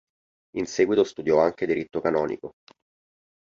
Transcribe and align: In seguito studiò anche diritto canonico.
In 0.55 0.65
seguito 0.65 1.03
studiò 1.03 1.37
anche 1.41 1.67
diritto 1.67 2.01
canonico. 2.01 2.53